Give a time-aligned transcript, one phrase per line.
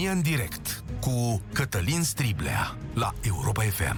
[0.00, 3.96] România în direct cu Cătălin Striblea la Europa FM.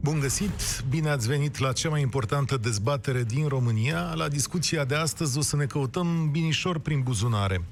[0.00, 0.82] Bun găsit!
[0.88, 4.12] Bine ați venit la cea mai importantă dezbatere din România.
[4.14, 7.64] La discuția de astăzi o să ne căutăm binișor prin buzunare.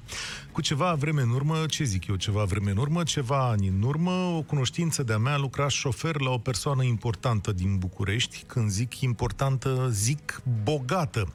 [0.53, 3.81] Cu ceva vreme în urmă, ce zic eu, ceva vreme în urmă, ceva ani în
[3.81, 8.43] urmă, o cunoștință de-a mea lucra șofer la o persoană importantă din București.
[8.47, 11.33] Când zic importantă, zic bogată.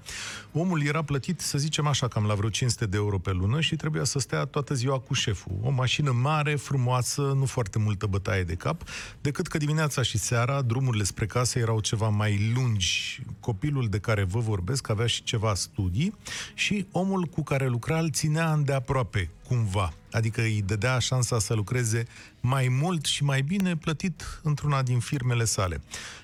[0.53, 3.77] Omul era plătit, să zicem așa, cam la vreo 500 de euro pe lună și
[3.77, 5.59] trebuia să stea toată ziua cu șeful.
[5.63, 8.83] O mașină mare, frumoasă, nu foarte multă bătaie de cap,
[9.21, 13.23] decât că dimineața și seara drumurile spre casă erau ceva mai lungi.
[13.41, 16.15] Copilul de care vă vorbesc avea și ceva studii
[16.55, 19.07] și omul cu care lucra îl ținea îndeaproape,
[19.47, 19.93] cumva.
[20.13, 22.07] Adică îi dădea șansa să lucreze
[22.41, 25.81] mai mult și mai bine plătit într-una din firmele sale.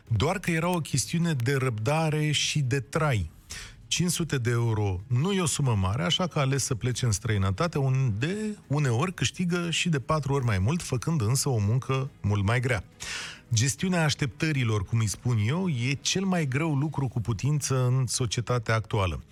[0.08, 3.30] Doar că era o chestiune de răbdare și de trai
[3.86, 7.12] 500 de euro nu e o sumă mare, așa că a ales să plece în
[7.12, 12.44] străinătate, unde uneori câștigă și de patru ori mai mult, făcând însă o muncă mult
[12.44, 12.84] mai grea.
[13.52, 18.74] Gestiunea așteptărilor, cum îi spun eu, e cel mai greu lucru cu putință în societatea
[18.74, 19.22] actuală.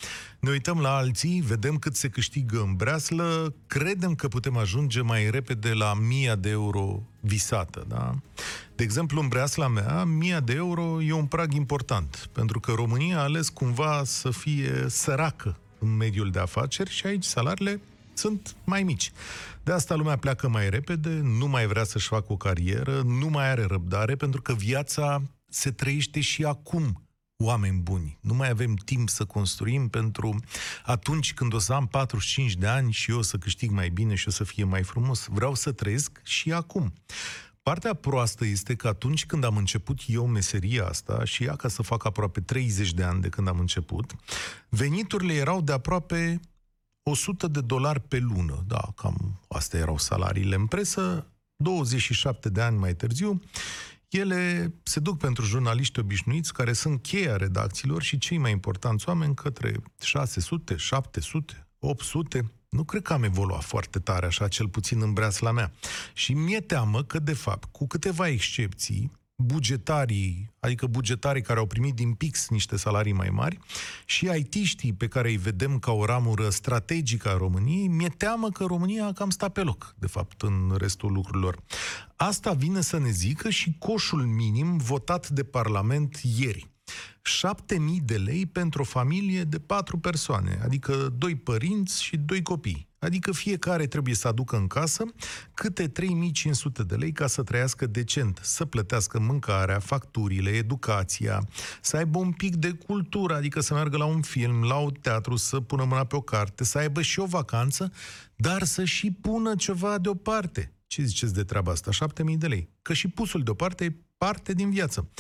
[0.41, 5.31] Ne uităm la alții, vedem cât se câștigă în breaslă, credem că putem ajunge mai
[5.31, 7.85] repede la 1000 de euro visată.
[7.89, 8.15] Da?
[8.75, 13.19] De exemplu, în breasla mea, 1000 de euro e un prag important, pentru că România
[13.19, 17.81] a ales cumva să fie săracă în mediul de afaceri și aici salariile
[18.15, 19.13] sunt mai mici.
[19.65, 23.51] De asta lumea pleacă mai repede, nu mai vrea să-și facă o carieră, nu mai
[23.51, 27.07] are răbdare, pentru că viața se trăiește și acum
[27.37, 28.19] oameni buni.
[28.21, 30.41] Nu mai avem timp să construim pentru
[30.85, 34.15] atunci când o să am 45 de ani și eu o să câștig mai bine
[34.15, 35.27] și o să fie mai frumos.
[35.31, 36.93] Vreau să trăiesc și acum.
[37.63, 41.83] Partea proastă este că atunci când am început eu meseria asta, și ea ca să
[41.83, 44.15] fac aproape 30 de ani de când am început,
[44.69, 46.41] veniturile erau de aproape
[47.03, 48.65] 100 de dolari pe lună.
[48.67, 51.27] Da, cam astea erau salariile în presă.
[51.57, 53.43] 27 de ani mai târziu,
[54.09, 59.35] ele se duc pentru jurnaliști obișnuiți care sunt cheia redacțiilor și cei mai importanți oameni
[59.35, 62.53] către 600, 700, 800.
[62.69, 65.73] Nu cred că am evoluat foarte tare așa, cel puțin în breasla mea.
[66.13, 71.95] Și mi-e teamă că, de fapt, cu câteva excepții, bugetarii, adică bugetarii care au primit
[71.95, 73.59] din pix niște salarii mai mari
[74.05, 78.65] și IT-știi pe care îi vedem ca o ramură strategică a României, mi-e teamă că
[78.65, 81.63] România a cam stat pe loc, de fapt, în restul lucrurilor.
[82.17, 86.71] Asta vine să ne zică și coșul minim votat de Parlament ieri.
[87.23, 92.92] 7000 de lei pentru o familie de patru persoane, adică doi părinți și doi copii.
[93.03, 95.05] Adică fiecare trebuie să aducă în casă
[95.55, 101.49] câte 3500 de lei ca să trăiască decent, să plătească mâncarea, facturile, educația,
[101.81, 105.37] să aibă un pic de cultură, adică să meargă la un film, la un teatru,
[105.37, 107.93] să pună mâna pe o carte, să aibă și o vacanță,
[108.37, 110.73] dar să și pună ceva deoparte.
[110.87, 111.91] Ce ziceți de treaba asta?
[111.91, 112.69] 7000 de lei.
[112.83, 115.11] Că și pusul deoparte e parte din viață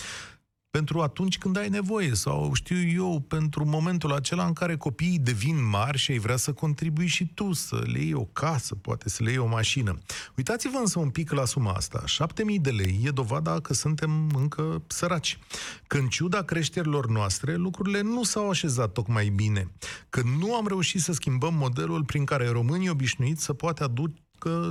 [0.78, 5.68] pentru atunci când ai nevoie sau, știu eu, pentru momentul acela în care copiii devin
[5.68, 9.22] mari și ai vrea să contribui și tu, să le iei o casă, poate să
[9.22, 9.98] le iei o mașină.
[10.36, 12.02] Uitați-vă însă un pic la suma asta.
[12.06, 15.38] 7000 de lei e dovada că suntem încă săraci.
[15.86, 19.70] Că în ciuda creșterilor noastre, lucrurile nu s-au așezat tocmai bine.
[20.10, 24.20] Că nu am reușit să schimbăm modelul prin care românii obișnuiți să poată aduce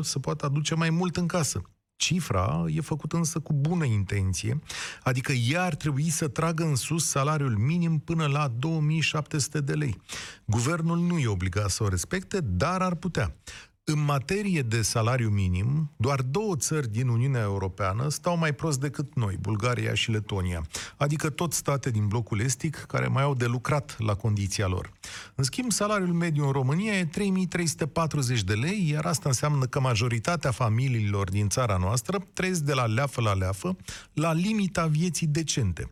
[0.01, 1.62] să poată aduce mai mult în casă.
[2.01, 4.59] Cifra e făcută însă cu bună intenție,
[5.03, 10.01] adică ea ar trebui să tragă în sus salariul minim până la 2700 de lei.
[10.45, 13.36] Guvernul nu e obligat să o respecte, dar ar putea.
[13.83, 19.15] În materie de salariu minim, doar două țări din Uniunea Europeană stau mai prost decât
[19.15, 20.65] noi, Bulgaria și Letonia,
[20.97, 24.92] adică tot state din blocul estic care mai au de lucrat la condiția lor.
[25.36, 30.51] În schimb, salariul mediu în România e 3340 de lei, iar asta înseamnă că majoritatea
[30.51, 33.75] familiilor din țara noastră trăiesc de la leafă la leafă,
[34.13, 35.92] la limita vieții decente.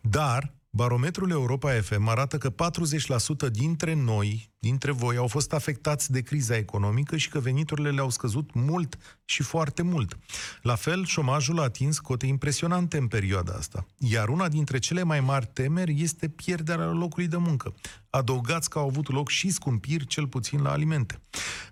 [0.00, 6.20] Dar Barometrul Europa FM arată că 40% dintre noi, dintre voi, au fost afectați de
[6.20, 10.18] criza economică și că veniturile le-au scăzut mult și foarte mult.
[10.62, 13.86] La fel, șomajul a atins cote impresionante în perioada asta.
[13.98, 17.74] Iar una dintre cele mai mari temeri este pierderea locului de muncă.
[18.10, 21.20] Adăugați că au avut loc și scumpiri, cel puțin la alimente.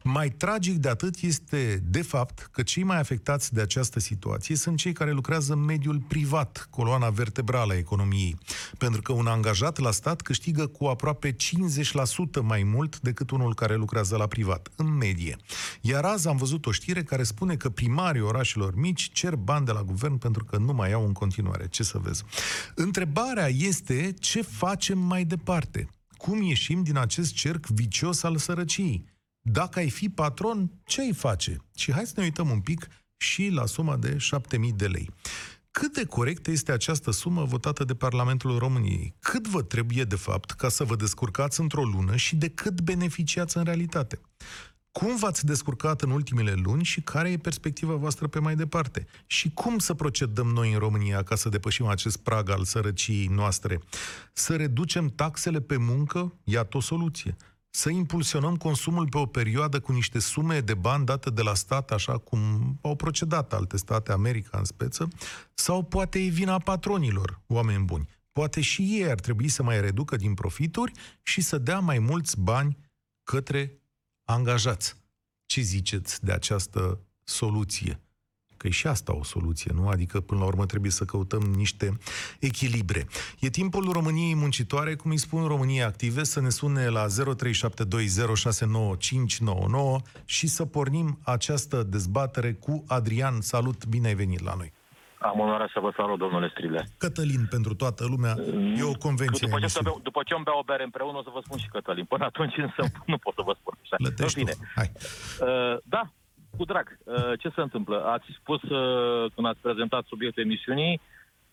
[0.03, 4.77] Mai tragic de atât este, de fapt, că cei mai afectați de această situație sunt
[4.77, 8.39] cei care lucrează în mediul privat, coloana vertebrală a economiei.
[8.79, 11.37] Pentru că un angajat la stat câștigă cu aproape 50%
[12.43, 15.37] mai mult decât unul care lucrează la privat, în medie.
[15.81, 19.73] Iar azi am văzut o știre care spune că primarii orașelor mici cer bani de
[19.73, 21.69] la guvern pentru că nu mai au în continuare.
[21.69, 22.25] Ce să vezi?
[22.75, 25.89] Întrebarea este ce facem mai departe?
[26.17, 29.05] Cum ieșim din acest cerc vicios al sărăciei?
[29.41, 31.57] Dacă ai fi patron, ce ai face?
[31.77, 32.87] Și hai să ne uităm un pic
[33.17, 35.11] și la suma de 7.000 de lei.
[35.81, 39.15] Cât de corectă este această sumă votată de Parlamentul României?
[39.21, 43.57] Cât vă trebuie, de fapt, ca să vă descurcați într-o lună și de cât beneficiați
[43.57, 44.21] în realitate?
[44.93, 49.07] Cum v-ați descurcat în ultimele luni și care e perspectiva voastră pe mai departe?
[49.27, 53.81] Și cum să procedăm noi în România ca să depășim acest prag al sărăciei noastre?
[54.33, 56.35] Să reducem taxele pe muncă?
[56.45, 57.37] Iată o soluție.
[57.71, 61.91] Să impulsionăm consumul pe o perioadă cu niște sume de bani date de la stat,
[61.91, 62.41] așa cum
[62.81, 65.09] au procedat alte state, America în speță,
[65.55, 68.09] sau poate e vina patronilor, oameni buni.
[68.33, 72.41] Poate și ei ar trebui să mai reducă din profituri și să dea mai mulți
[72.41, 72.77] bani
[73.23, 73.81] către
[74.25, 74.97] angajați.
[75.47, 78.01] Ce ziceți de această soluție?
[78.61, 79.89] Că e și asta o soluție, nu?
[79.89, 81.99] Adică, până la urmă, trebuie să căutăm niște
[82.41, 83.07] echilibre.
[83.39, 87.13] E timpul României muncitoare, cum îi spun României active, să ne sune la 0372069599
[90.25, 93.41] și să pornim această dezbatere cu Adrian.
[93.41, 94.73] Salut, bine ai venit la noi!
[95.19, 96.89] Am onoarea să vă salut, domnule Strile.
[96.99, 98.35] Cătălin pentru toată lumea,
[98.77, 99.47] e o convenție.
[99.47, 101.69] După ce, beau, după ce îmi beau o bere împreună, o să vă spun și
[101.69, 102.05] Cătălin.
[102.05, 103.97] Până atunci însă nu pot să vă spun așa.
[103.99, 104.51] Lătești bine.
[104.51, 104.59] Tu.
[104.75, 104.91] Hai.
[104.95, 106.03] Uh, da,
[106.61, 106.89] cu drag.
[107.05, 107.97] Uh, ce se întâmplă?
[108.15, 111.01] Ați spus, uh, când ați prezentat subiectul emisiunii,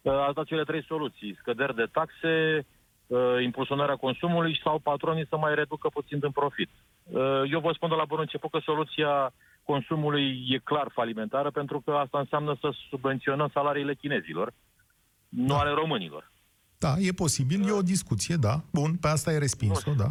[0.01, 1.37] uh, ați dat cele trei soluții.
[1.39, 2.65] Scăderi de taxe,
[3.07, 6.69] uh, impulsionarea consumului sau patronii să mai reducă puțin din profit.
[7.03, 9.33] Uh, eu vă spun de la bun început că soluția
[9.63, 14.53] consumului e clar falimentară, pentru că asta înseamnă să subvenționăm salariile chinezilor,
[15.29, 15.59] nu Da.
[15.59, 16.31] ale românilor.
[16.77, 18.55] Da, e posibil, e o discuție, da.
[18.71, 20.09] Bun, pe asta ai respins-o, da.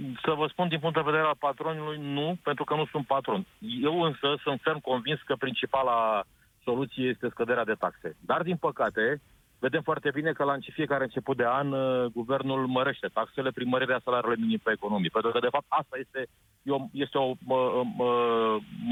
[0.00, 3.06] Uh, să vă spun din punct de vedere al patronului, nu, pentru că nu sunt
[3.06, 3.46] patron.
[3.82, 6.24] Eu însă sunt ferm convins că principala
[6.64, 8.16] soluție este scăderea de taxe.
[8.20, 9.20] Dar, din păcate,
[9.66, 14.00] vedem foarte bine că la fiecare început de an uh, guvernul mărește taxele prin mărirea
[14.04, 15.10] salariului minim pe economie.
[15.12, 16.20] Pentru că, de fapt, asta este,
[16.62, 17.60] e o, este o mă,
[17.96, 18.10] mă,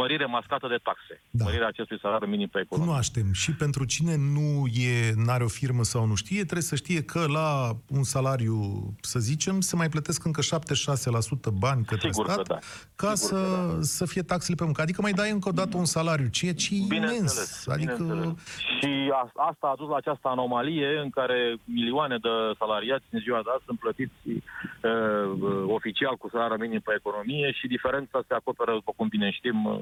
[0.01, 1.15] mărire mascată de taxe.
[1.31, 1.45] Da.
[1.45, 2.87] Mărirea acestui salariu minim pe economie.
[2.87, 3.33] Cunoaștem.
[3.33, 7.23] Și pentru cine nu e, n-are o firmă sau nu știe, trebuie să știe că
[7.39, 7.49] la
[7.99, 8.57] un salariu,
[9.01, 10.41] să zicem, se mai plătesc încă
[11.51, 12.59] 76% bani către Sigur că stat da.
[12.95, 13.83] ca Sigur să, că da.
[13.83, 14.81] să fie taxele pe muncă.
[14.83, 16.89] Adică mai dai încă o dată un salariu, ceea ce e imens.
[16.89, 18.35] Bineînțeles, Adică, bineînțeles.
[18.81, 20.60] Și a, asta a dus la această anomalie
[21.03, 22.29] în care milioane de
[22.59, 24.41] salariați în ziua de azi sunt plătiți uh,
[25.41, 29.65] uh, oficial cu salariul minim pe economie și diferența se acoperă, după cum bine știm,
[29.65, 29.81] uh,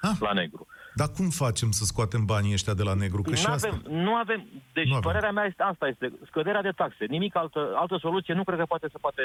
[0.00, 0.16] Ah.
[0.20, 0.66] la negru.
[0.94, 3.22] Dar cum facem să scoatem banii ăștia de la negru?
[3.22, 3.68] Că și Nu asta...
[3.68, 4.46] avem, nu avem.
[4.72, 5.10] Deci Nu avem.
[5.10, 7.04] părerea mea este asta este scăderea de taxe.
[7.08, 9.22] Nimic altă, altă soluție nu cred că poate să poate,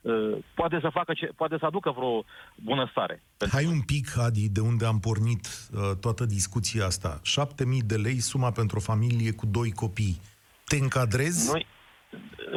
[0.00, 2.24] uh, poate să facă ce, poate să aducă vreo
[2.54, 3.22] bunăstare.
[3.36, 7.20] Pentru Hai un pic, Adi, de unde am pornit uh, toată discuția asta.
[7.22, 10.20] 7000 de lei suma pentru o familie cu doi copii.
[10.64, 11.50] Te încadrezi?
[11.50, 11.66] Noi,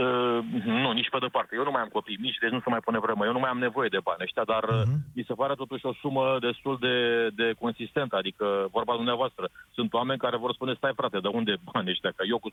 [0.03, 0.39] uh,
[0.83, 1.55] nu, nici pe departe.
[1.55, 3.25] Eu nu mai am copii mici, deci nu se mai pune vremă.
[3.25, 4.97] Eu nu mai am nevoie de bani ăștia, dar uh Mhm.
[5.15, 6.95] mi se pare totuși o sumă destul de,
[7.39, 8.15] de consistentă.
[8.15, 12.11] Adică, vorba dumneavoastră, sunt oameni care vor spune, stai frate, de unde bani ăștia?
[12.15, 12.49] Că eu cu,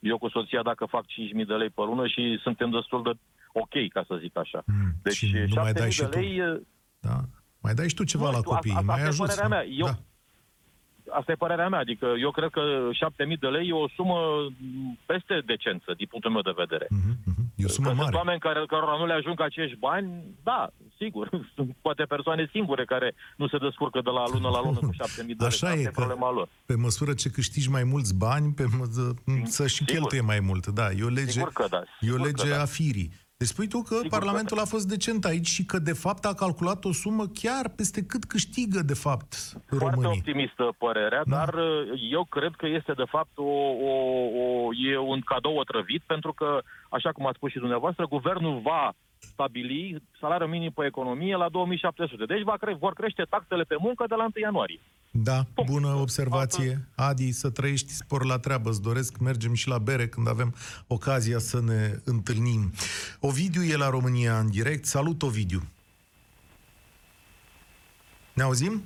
[0.00, 3.12] eu cu soția, dacă fac 5.000 de lei pe lună și suntem destul de
[3.52, 4.60] ok, ca să zic așa.
[4.66, 6.18] Mm, Deci, și nu mai 7.000 dai și de tu.
[6.18, 6.60] lei, uh,
[7.00, 7.16] Da?
[7.62, 9.28] Mai dai și tu ceva Nu la știu, copii, asta- mai asta e ajuți.
[9.34, 9.54] părerea nu?
[9.54, 9.64] mea.
[9.82, 9.94] Eu- Da.
[11.18, 11.78] Asta e părerea mea.
[11.78, 12.60] Adică eu cred că
[12.92, 14.18] 7.000 de lei e o sumă
[15.06, 16.86] peste decență, din punctul meu de vedere.
[16.90, 17.42] Mhm, mhm.
[17.56, 18.16] E o sumă Că sunt mare.
[18.16, 20.08] oameni care, cărora nu le ajung acești bani,
[20.42, 21.28] da, sigur.
[21.54, 25.16] Sunt poate persoane singure care nu se descurcă de la lună la lună cu 7.000
[25.16, 25.46] de lei.
[25.46, 26.48] Așa Asta e e că- problema lor.
[26.66, 28.84] Pe măsură ce câștigi mai mulți bani, pe mă,
[29.44, 29.92] să și Sigur.
[29.92, 30.66] cheltuie mai mult.
[30.66, 31.76] Da, e o lege, Sigur că da.
[31.76, 32.60] e o sigur lege că da.
[32.62, 33.12] a firii.
[33.38, 34.62] Deci spui tu că Sigur că Parlamentul da.
[34.62, 38.24] a fost decent aici și că de fapt a calculat o sumă chiar peste cât
[38.24, 39.34] câștigă de fapt
[39.68, 40.18] Foarte românii.
[40.18, 41.36] optimistă părerea, Da.
[41.36, 43.42] dar uh, eu cred că este de fapt o,
[43.90, 43.94] o,
[44.42, 48.92] o, e un cadou otrăvit, pentru că, așa cum ați spus și dumneavoastră, guvernul va
[49.18, 52.24] stabili salariul minim pe economie la 2700.
[52.24, 54.80] Deci va cre- vor crește taxele pe muncă de la 1 ianuarie.
[55.10, 56.88] Da, bună observație.
[56.96, 58.68] Adi, să trăiești spor la treabă.
[58.68, 60.54] Îți doresc, mergem și la bere când avem
[60.86, 62.72] ocazia să ne întâlnim.
[63.20, 64.84] Ovidiu e la România în direct.
[64.84, 65.62] Salut, Ovidiu.
[68.32, 68.82] Ne auzim?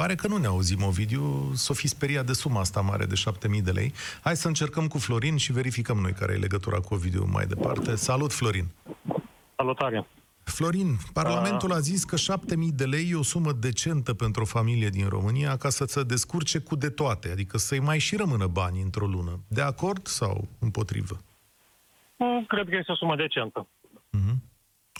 [0.00, 1.50] Pare că nu ne auzim, Ovidiu.
[1.54, 3.14] S-o fi speriat de suma asta mare de
[3.56, 3.92] 7.000 de lei.
[4.22, 7.94] Hai să încercăm cu Florin și verificăm noi care e legătura cu Ovidiu mai departe.
[7.94, 8.66] Salut, Florin!
[9.56, 10.06] Salutare!
[10.44, 14.88] Florin, Parlamentul a zis că 7.000 de lei e o sumă decentă pentru o familie
[14.88, 18.80] din România ca să se descurce cu de toate, adică să-i mai și rămână bani
[18.80, 19.40] într-o lună.
[19.48, 21.16] De acord sau împotrivă?
[22.16, 23.66] Mm, Cred că este o sumă decentă.
[24.10, 24.42] Mhm.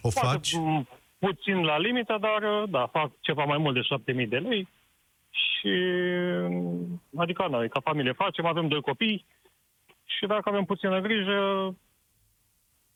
[0.02, 0.52] O Poate faci?
[0.54, 0.88] mm,
[1.18, 4.68] puțin la limită, dar da, fac ceva mai mult de 7.000 de lei
[5.36, 5.72] și
[6.48, 9.24] mm, adică noi ca familie facem, avem doi copii
[10.04, 11.74] și dacă avem puțină grijă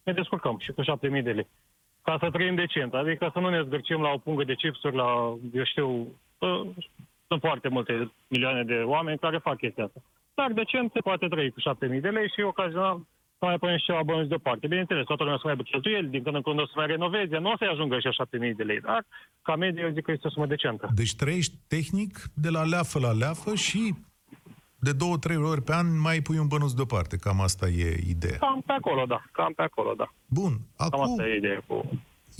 [0.02, 1.48] ne descurcăm și cu 7.000 de lei.
[2.02, 2.94] ca să trăim decent.
[2.94, 5.88] Adică să nu ne zgârcim la o pungă de chipsuri, la, eu știu,
[6.38, 6.60] uh,
[7.26, 10.00] sunt foarte multe milioane de oameni care fac chestia asta.
[10.34, 13.00] Dar decent se poate trăi cu 7.000 de lei și ocazional
[13.40, 14.66] să mai punem și ceva bănuți deoparte.
[14.66, 17.36] Bineînțeles, toată lumea să mai aibă cheltuieli, din când în când o să mai renoveze,
[17.38, 18.08] nu o să-i ajungă și
[18.48, 19.00] 7.000 de lei, dar
[19.42, 20.88] ca medie eu zic că este o sumă decentă.
[20.94, 22.12] Deci trăiești tehnic
[22.44, 23.94] de la leafă la leafă și
[24.86, 27.16] de două, trei ori pe an mai pui un bănuț deoparte.
[27.16, 28.38] Cam asta e ideea.
[28.38, 29.20] Cam pe acolo, da.
[29.32, 30.08] Cam pe acolo, da.
[30.26, 31.74] Bun, Cam acum asta e ideea cu...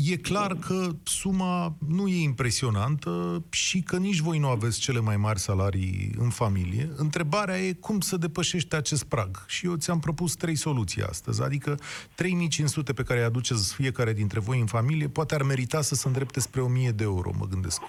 [0.06, 5.16] e clar că suma nu e impresionantă și că nici voi nu aveți cele mai
[5.16, 6.88] mari salarii în familie.
[6.96, 9.44] Întrebarea e cum să depășești acest prag.
[9.46, 11.42] Și eu ți-am propus trei soluții astăzi.
[11.42, 11.74] Adică
[12.14, 16.06] 3500 pe care îi aduceți fiecare dintre voi în familie poate ar merita să se
[16.08, 17.82] îndrepte spre 1000 de euro, mă gândesc.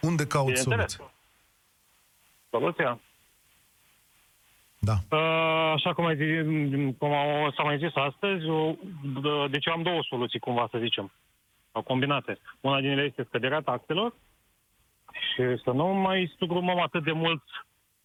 [0.00, 0.92] Unde caut Bineînțeles.
[0.92, 1.14] soluția?
[2.50, 3.00] Soluția?
[4.78, 4.92] Da.
[5.10, 6.46] Uh, Așa cum, ai zis,
[6.98, 8.78] cum au- s-a mai zis astăzi, eu-
[9.18, 11.12] d- deci eu am două soluții, cumva să zicem,
[11.76, 12.38] sau combinate.
[12.60, 14.14] Una din ele este scăderea taxelor
[15.12, 17.42] și să nu mai sugrumăm atât de mult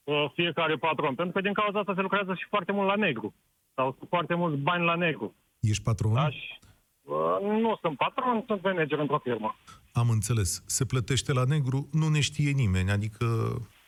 [0.04, 3.34] uh, fiecare patron, pentru că din cauza asta se lucrează și foarte mult la negru,
[3.76, 5.36] sau foarte mulți bani la negru.
[5.60, 6.14] Ești patron?
[6.14, 6.30] Da?
[6.30, 6.60] Și,
[7.02, 9.56] uh, nu sunt patron, sunt manager într-o firmă.
[9.94, 10.64] Am înțeles.
[10.66, 12.92] Se plătește la negru, nu ne știe nimeni.
[12.92, 13.26] Adică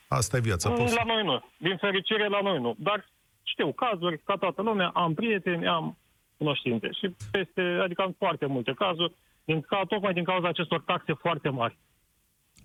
[0.07, 0.69] asta e viața.
[0.69, 0.95] Poți...
[0.95, 1.43] La noi nu.
[1.57, 2.75] Din fericire, la noi nu.
[2.77, 3.09] Dar
[3.43, 5.97] știu cazuri, ca toată lumea, am prieteni, am
[6.37, 6.91] cunoștințe.
[6.91, 9.13] Și peste, adică am foarte multe cazuri,
[9.45, 11.77] din, ca, tocmai din cauza acestor taxe foarte mari.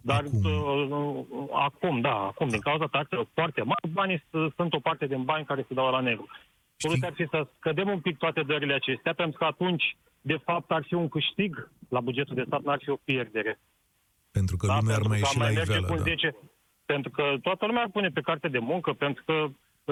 [0.02, 0.46] Dar Acum.
[0.46, 5.06] acum, uh, acum da, acum, din cauza taxelor foarte mari, banii s- sunt o parte
[5.06, 6.26] din bani care se dau la negru.
[6.76, 10.70] Soluția ar fi să scădem un pic toate dările acestea, pentru că atunci, de fapt,
[10.70, 13.58] ar fi un câștig la bugetul de stat, n-ar fi o pierdere.
[14.30, 15.86] Pentru că lumea ar Da, pentru mai că ieși am la merge iveală.
[15.86, 16.02] cu Da.
[16.02, 16.36] 10,
[16.86, 19.32] pentru că toată lumea ar pune pe carte de muncă, pentru că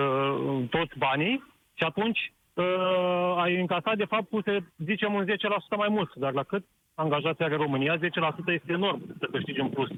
[0.00, 5.28] uh, toți banii și atunci uh, ai încasat, de fapt, puse, zicem, un 10%
[5.76, 6.14] mai mult.
[6.14, 8.00] Dar la cât angajații are România, 10%
[8.46, 9.88] este enorm să câștigi în plus.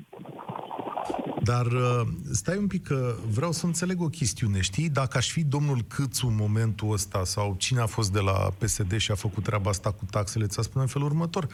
[1.43, 2.00] Dar uh,
[2.33, 4.61] stai un pic că vreau să înțeleg o chestiune.
[4.61, 8.49] Știi, dacă aș fi domnul Câțu în momentul ăsta sau cine a fost de la
[8.59, 11.47] PSD și a făcut treaba asta cu taxele, ți-a spune în felul următor.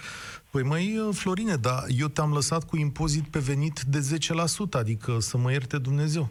[0.50, 5.16] Păi măi, uh, Florine, dar eu te-am lăsat cu impozit pe venit de 10%, adică
[5.18, 6.28] să mă ierte Dumnezeu.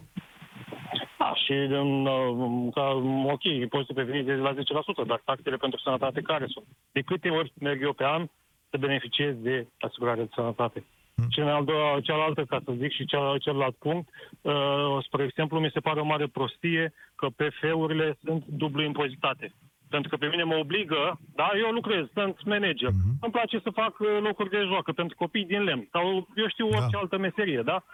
[1.44, 2.86] Da, și în, uh, ca,
[3.24, 6.66] ok, impozitul pe venit de la 10%, dar taxele pentru sănătate care sunt?
[6.92, 8.26] De câte ori merg eu pe an
[8.70, 10.84] să beneficiez de asigurare de sănătate?
[11.30, 14.08] Și în al doua, cealaltă, ca să zic, și cel, celălalt punct,
[14.40, 19.52] uh, spre exemplu, mi se pare o mare prostie că PF-urile sunt dublu impozitate.
[19.88, 22.90] Pentru că pe mine mă obligă, da, eu lucrez, sunt manager.
[22.90, 23.10] Mhm.
[23.20, 26.66] Îmi place să fac uh, locuri de joacă pentru copii din lemn sau eu știu
[26.66, 26.98] orice Da.
[26.98, 27.84] altă meserie, da?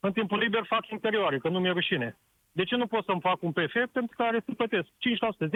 [0.00, 2.16] În timpul liber fac interioare, că nu mi-e rușine.
[2.58, 5.48] De ce nu pot să-mi fac un PF pentru care să plătesc 5%,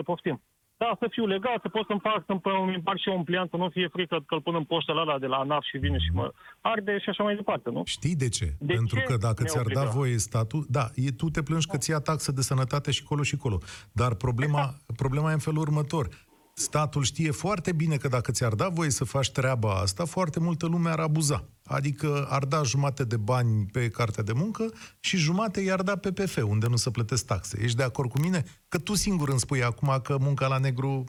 [0.00, 0.36] 10%, poftim.
[0.82, 3.50] Da, să fiu legal, să pot să-mi fac, să-mi îmi împart și eu un pliant,
[3.50, 5.76] să nu fie frică că îl pun în poștă la ăla de la ANAF și
[5.78, 7.82] vine și mă arde și așa mai departe, nu?
[7.84, 8.46] Știi de ce?
[8.58, 9.96] De Pentru ce că dacă ne ți-ar da obliga?
[9.98, 13.22] voie statul, da, e, tu te plângi că ți ia taxă de sănătate și colo
[13.22, 13.58] și colo.
[13.92, 14.64] Dar problema,
[14.96, 16.06] problema e în felul următor.
[16.54, 20.66] Statul știe foarte bine că dacă ți-ar da voie să faci treaba asta, foarte multă
[20.66, 21.44] lume ar abuza.
[21.64, 26.12] Adică ar da jumate de bani pe cartea de muncă și jumate i-ar da pe
[26.12, 27.58] PF, unde nu se plătesc taxe.
[27.62, 28.44] Ești de acord cu mine?
[28.68, 31.04] Că tu singur îmi spui acum că munca la negru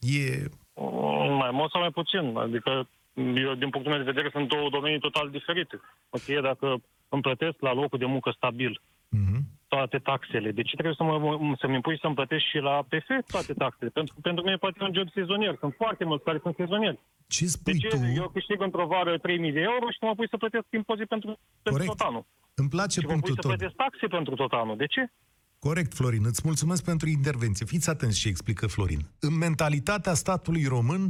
[0.00, 0.44] e...
[0.74, 2.36] Mm, Mai mult sau mai puțin.
[2.36, 5.80] Adică, eu, din punctul meu de vedere, sunt două domenii total diferite.
[6.10, 6.66] Ok, dacă
[7.08, 9.40] îmi plătesc la locul de muncă stabil Mhm.
[9.74, 11.14] Toate taxele, de ce trebuie să mă,
[11.60, 13.90] să-mi impui să-mi plătesc și la PF toate taxele?
[13.98, 15.54] Pentru că pentru mine poate e un job sezonier.
[15.62, 16.98] Sunt foarte mulți care sunt sezonieri.
[17.34, 17.88] Ce De spui ce?
[17.88, 17.96] tu?
[18.22, 19.20] Eu câștig într-o vară 3.000
[19.58, 21.28] de euro și mă pui să plătesc impozit pentru,
[21.64, 21.90] pentru Corect.
[21.92, 22.24] tot anul.
[22.60, 23.50] Îmi place Și mă pui punctul să tău.
[23.52, 24.76] plătesc taxe pentru tot anul.
[24.82, 25.02] De ce?
[25.66, 26.24] Corect, Florin.
[26.32, 27.64] Îți mulțumesc pentru intervenție.
[27.74, 29.00] Fiți atenți ce explică Florin.
[29.26, 31.02] În mentalitatea statului român,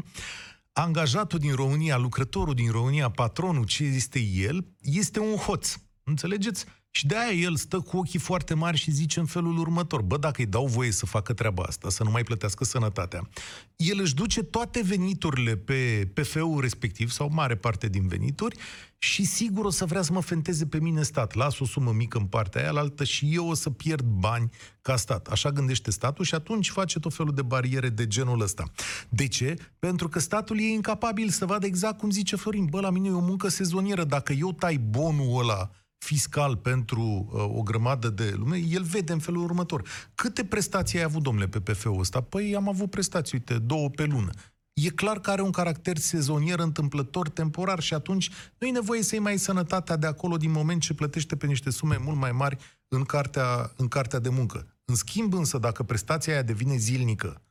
[0.73, 5.67] angajatul din România, lucrătorul din România, patronul, ce este el, este un hoț.
[6.05, 6.61] Înțelegeți?
[6.95, 10.17] Și de aia el stă cu ochii foarte mari și zice în felul următor, bă,
[10.17, 13.29] dacă îi dau voie să facă treaba asta, să nu mai plătească sănătatea,
[13.77, 18.57] el își duce toate veniturile pe PF-ul respectiv, sau mare parte din venituri,
[18.99, 21.35] și sigur o să vrea să mă fenteze pe mine stat.
[21.35, 24.51] Las o sumă mică în partea aia, altă și eu o să pierd bani
[24.83, 25.27] ca stat.
[25.27, 28.65] Așa gândește statul și atunci face tot felul de bariere de genul ăsta.
[29.09, 29.55] De ce?
[29.79, 32.65] Pentru că statul e incapabil să vadă exact cum zice Florin.
[32.65, 34.05] Bă, la mine e o muncă sezonieră.
[34.05, 35.71] Dacă eu tai bonul ăla
[36.03, 39.89] fiscal pentru uh, o grămadă de lume, el vede în felul următor.
[40.15, 42.21] Câte prestații ai avut, domnule, pe PF-ul ăsta?
[42.21, 44.31] Păi am avut prestații, uite, două pe lună.
[44.73, 49.19] E clar că are un caracter sezonier, întâmplător, temporar și atunci nu e nevoie să-i
[49.19, 52.57] mai sănătatea de acolo din moment ce plătește pe niște sume mult mai mari
[52.89, 54.67] în cartea, în cartea de muncă.
[54.85, 57.43] În schimb însă, dacă prestația aia devine zilnică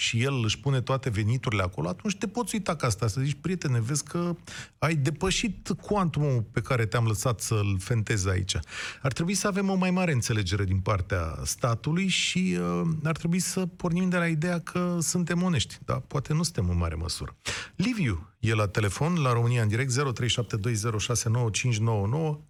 [0.00, 3.36] și el își pune toate veniturile acolo, atunci te poți uita ca asta, să zici,
[3.40, 4.36] prietene, vezi că
[4.78, 8.56] ai depășit cuantumul pe care te-am lăsat să-l fentezi aici.
[9.02, 13.38] Ar trebui să avem o mai mare înțelegere din partea statului și uh, ar trebui
[13.38, 17.36] să pornim de la ideea că suntem onești, dar poate nu suntem în mare măsură.
[17.76, 19.96] Liviu e la telefon, la România în direct, 0372069599.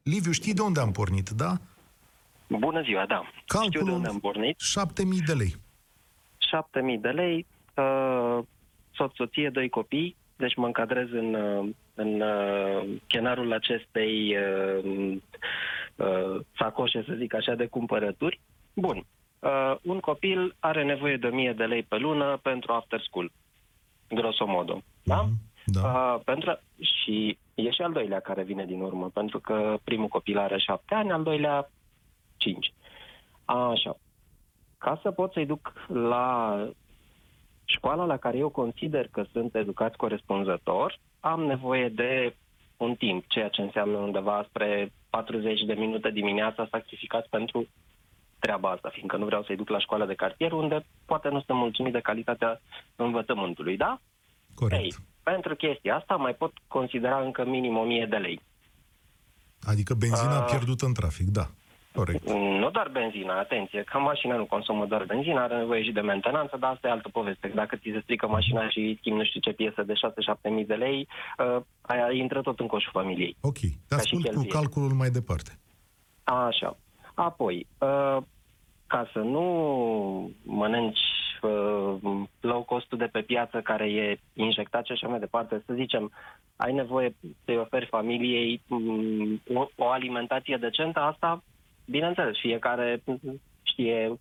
[0.02, 1.56] Liviu, știi de unde am pornit, da?
[2.48, 3.22] Bună ziua, da.
[3.24, 4.58] Știu de Calculul unde am pornit.
[4.58, 5.66] 7000 de lei.
[6.56, 8.38] 7.000 de lei, uh,
[8.94, 15.16] soț, soție, doi copii, deci mă încadrez în, uh, în uh, chenarul acestei uh,
[15.96, 18.40] uh, sacoșe, să zic așa, de cumpărături.
[18.74, 19.06] Bun.
[19.38, 23.32] Uh, un copil are nevoie de 1000 de lei pe lună pentru after school,
[24.08, 24.82] grosomodo.
[25.02, 25.20] Da?
[25.22, 25.32] Mhm,
[25.64, 25.80] Da.
[25.80, 30.38] Uh, pentru, și e și al doilea care vine din urmă, pentru că primul copil
[30.38, 31.70] are șapte ani, al doilea
[32.36, 32.72] cinci.
[33.44, 33.96] Așa.
[34.78, 36.58] Ca să pot să-i duc la
[37.64, 42.36] școala la care eu consider că sunt educați corespunzător, am nevoie de
[42.76, 47.66] un timp, ceea ce înseamnă undeva spre 40 de minute dimineața sacrificat pentru
[48.38, 51.58] treaba asta, fiindcă nu vreau să-i duc la școala de cartier, unde poate nu sunt
[51.58, 52.60] mulțumit de calitatea
[52.96, 54.00] învățământului, da?
[54.54, 54.82] Corect.
[54.82, 58.40] Ei, pentru chestia asta mai pot considera încă minim 1000 de lei.
[59.62, 60.46] Adică benzina Ah.
[60.50, 61.46] pierdută în trafic, da.
[61.98, 62.28] Corect.
[62.62, 66.56] Nu doar benzina, atenție, că mașina nu consumă doar benzina, are nevoie și de mentenanță,
[66.56, 67.52] dar asta e altă poveste.
[67.54, 70.64] Dacă ți se strică mașina și îi schimbi nu știu ce piesă de 6-7 mii
[70.66, 73.36] de lei, uh, aia intră tot în coșul familiei.
[73.40, 73.58] Ok.
[73.58, 74.52] Te Ca și ascult cu cheltuieli.
[74.58, 75.58] calculul mai departe.
[76.24, 76.76] Așa.
[77.14, 78.18] Apoi, uh,
[78.86, 79.44] ca să nu
[80.42, 81.06] mănânci
[81.42, 81.94] uh,
[82.40, 86.12] low costul de pe piață care e injectat și așa mai departe, să zicem,
[86.56, 91.42] ai nevoie să-i oferi familiei um, o, o alimentație decentă, asta,
[91.90, 93.02] bineînțeles, fiecare
[93.62, 94.18] știe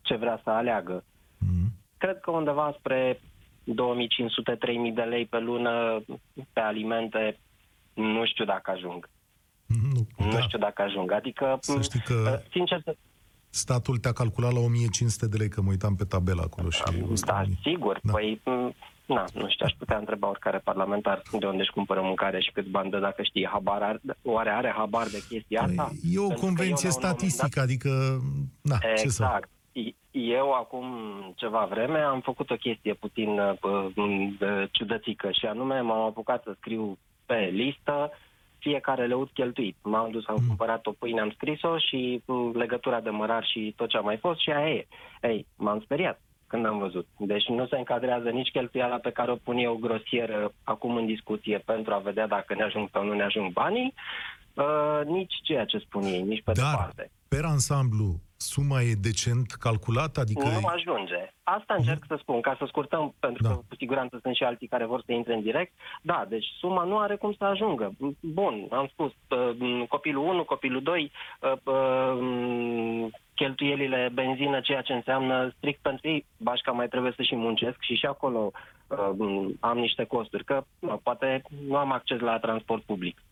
[0.00, 1.04] ce vrea să aleagă.
[1.38, 1.72] Mhm.
[1.98, 3.20] Cred că undeva spre
[3.64, 6.04] 2500-3000 de lei pe lună
[6.52, 7.38] pe alimente,
[7.94, 9.08] nu știu dacă ajung.
[9.66, 10.40] Nu, Nu da.
[10.40, 11.12] știu dacă ajung.
[11.12, 12.96] Adică, Să știi că uh, sincer, să-
[13.50, 16.82] statul te-a calculat la 1500 de lei, că mă uitam pe tabela acolo și...
[17.24, 17.98] da, sigur.
[18.02, 18.12] Da.
[18.12, 18.74] Păi, m,
[19.14, 22.66] na, nu știu, aș putea întreba oricare parlamentar de unde își cumpără mâncare și cât
[22.66, 23.82] bani dă dacă știe habar.
[23.82, 25.82] Are, oare are habar de chestia asta?
[25.84, 27.90] Păi, E o Pentru că convenție eu, la un moment dat- statistică, adică...
[28.62, 29.02] Na, ce să...
[29.02, 29.48] Exact.
[30.10, 30.86] Eu acum
[31.36, 36.54] ceva vreme am făcut o chestie puțin uh, uh, ciudățică și anume m-am apucat să
[36.56, 38.10] scriu pe listă
[38.58, 39.76] fiecare leuț cheltuit.
[39.82, 40.46] M-am dus, am Mm.
[40.46, 44.16] cumpărat o pâine, am scris-o și uh, legătura de mărar și tot ce a mai
[44.16, 44.86] fost și aia e.
[45.22, 46.20] Ei, m-am speriat
[46.50, 47.06] când am văzut.
[47.18, 51.58] Deci nu se încadrează nici cheltuiala pe care o pun eu grosieră acum în discuție
[51.58, 53.94] pentru a vedea dacă ne ajung sau nu ne ajung banii,
[54.54, 57.10] uh, nici ceea ce spun ei, nici pe Dar, departe.
[57.28, 60.20] per ansamblu, suma e decent calculată?
[60.20, 60.44] Adică...
[60.44, 61.32] Nu ajunge.
[61.42, 63.48] Asta încerc să spun, ca să scurtăm, pentru Da.
[63.48, 65.72] că cu siguranță sunt și alții care vor să intre în direct.
[66.02, 67.92] Da, deci suma nu are cum să ajungă.
[68.20, 73.08] Bun, am spus, uh, copilul 1, copilul 2, uh, uh,
[73.40, 77.94] cheltuielile benzină, ceea ce înseamnă strict pentru ei, bașca mai trebuie să și muncesc și
[77.94, 78.50] și acolo
[78.86, 83.22] uh, am niște costuri, că nu, poate nu am acces la transport public.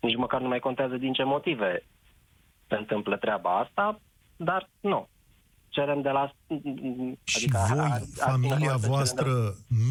[0.00, 1.84] Nici măcar nu mai contează din ce motive
[2.68, 4.00] se întâmplă treaba asta,
[4.36, 5.08] dar nu.
[5.68, 6.32] Cerem de la...
[7.24, 9.30] Și adică voi, ar- ar fi familia nevoie să cerem de la- voastră,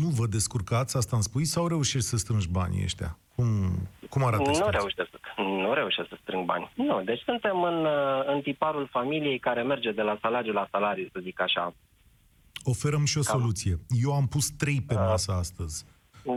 [0.02, 3.17] nu vă descurcați, asta îmi spui, sau reușești să strângi banii ăștia?
[3.38, 3.47] Cum,
[4.10, 4.80] cum arată Nu situația?
[4.80, 6.71] reușesc, să, nu reușesc să strâng bani.
[6.76, 11.08] Nu, deci suntem în, uh, în tiparul familiei care merge de la salariu la salariu,
[11.13, 11.73] să zic așa.
[12.63, 13.39] Oferăm și o Cam.
[13.39, 13.78] soluție.
[14.04, 15.86] Eu am pus trei pe masă astăzi.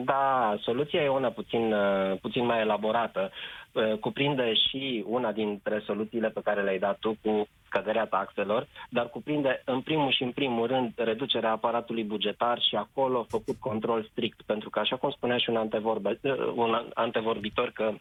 [0.05, 3.21] Da, soluția e una puțin, uh, puțin mai elaborată.
[3.33, 3.60] Uh,
[4.01, 9.63] Cuprinde și una dintre soluțiile pe care le-ai dat tu cu scăderea taxelor, dar cuprinde
[9.65, 14.71] în primul și în primul rând reducerea aparatului bugetar și acolo făcut control strict, pentru
[14.71, 17.93] că așa cum spunea și un, antevorbe, uh, un antevorbitor că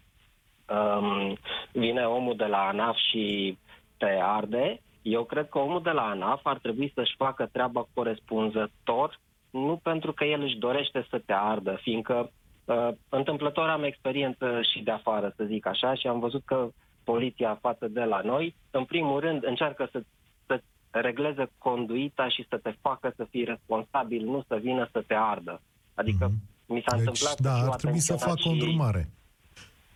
[0.73, 1.37] um,
[1.71, 3.57] vine omul de la ANAF și
[3.97, 9.19] te arde, eu cred că omul de la ANAF ar trebui să-și facă treaba corespunzător,
[9.49, 12.31] nu pentru că el își dorește să te ardă, fiindcă
[12.73, 16.69] uh, întâmplător am experiență și de afară, să zic așa, și am văzut că
[17.03, 20.03] poliția față de la noi, în primul rând, încearcă să,
[20.47, 25.13] să regleze conduita și să te facă să fii responsabil, nu să vină să te
[25.13, 25.61] ardă.
[25.93, 26.73] Adică Mhm.
[26.73, 29.09] mi s-a Deci, întâmplat să da, fiu ar trebui să atenționat facă o și- îndrumare.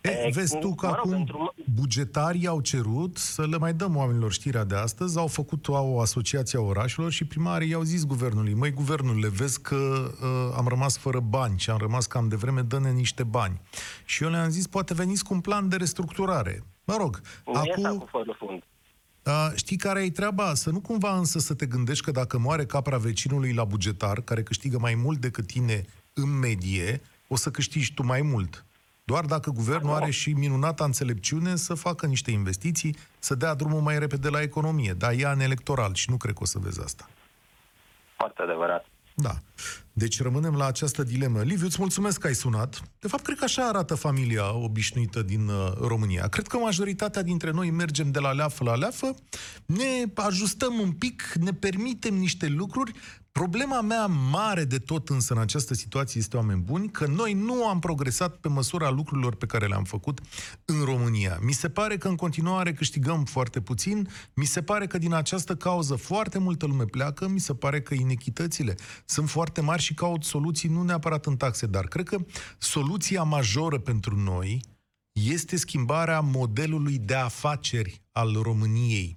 [0.04, 3.74] E, Ex- vezi tu că mă rog, acum într-un- bugetarii au cerut să le mai
[3.74, 7.82] dăm oamenilor știrea de astăzi, au făcut o, o asociație a orașelor și primarii i-au
[7.82, 12.28] zis guvernului, măi guvernule, vezi că uh, am rămas fără bani și am rămas cam
[12.28, 13.60] de vreme, dă-ne niște bani.
[14.04, 16.62] Și eu le-am zis, poate veniți cu un plan de restructurare.
[16.84, 18.08] Mă rog, Nu e așa cu acum...
[18.10, 18.62] fără fund.
[19.26, 20.54] Uh, știi care e treaba?
[20.54, 24.42] Să nu cumva însă să te gândești că dacă moare capra vecinului la bugetar, care
[24.42, 28.64] câștigă mai mult decât tine în medie, o să câștigi tu mai mult.
[29.06, 33.98] Doar dacă guvernul are și minunata înțelepciune să facă niște investiții, să dea drumul mai
[33.98, 34.92] repede la economie.
[34.92, 37.08] Dar e an electoral și nu cred că o să vezi asta.
[38.16, 38.86] Foarte adevărat.
[39.14, 39.34] Da.
[39.92, 41.42] Deci rămânem la această dilemă.
[41.42, 42.82] Liviu, îți mulțumesc că ai sunat.
[42.98, 46.28] De fapt, cred că așa arată familia obișnuită din uh, România.
[46.28, 49.14] Cred că majoritatea dintre noi mergem de la leafă la leafă,
[49.66, 52.92] ne ajustăm un pic, ne permitem niște lucruri,
[53.40, 57.66] Problema mea mare de tot însă în această situație este, oameni buni, că noi nu
[57.66, 60.20] am progresat pe măsura lucrurilor pe care le-am făcut
[60.64, 61.38] în România.
[61.42, 65.56] Mi se pare că în continuare câștigăm foarte puțin, mi se pare că din această
[65.56, 70.24] cauză foarte multă lume pleacă, mi se pare că inechitățile sunt foarte mari și caut
[70.24, 72.16] soluții nu neapărat în taxe, dar cred că
[72.58, 74.60] soluția majoră pentru noi
[75.12, 79.16] este schimbarea modelului de afaceri al României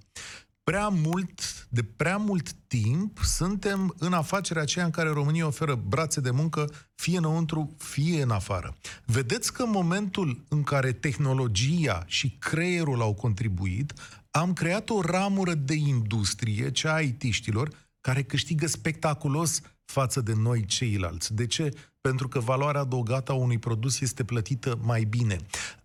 [0.68, 6.20] prea mult, de prea mult timp, suntem în afacerea aceea în care România oferă brațe
[6.20, 8.76] de muncă, fie înăuntru, fie în afară.
[9.04, 13.92] Vedeți că în momentul în care tehnologia și creierul au contribuit,
[14.30, 17.68] am creat o ramură de industrie, cea a IT-știlor,
[18.00, 21.34] care câștigă spectaculos față de noi ceilalți.
[21.34, 21.70] De ce?
[22.00, 25.38] Pentru că valoarea adăugată a unui produs este plătită mai bine.